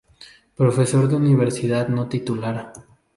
[0.55, 2.73] Profesor de Universidad no Titular.